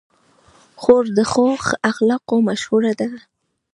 [0.81, 1.45] خور د ښو
[1.91, 3.09] اخلاقو مشهوره ده.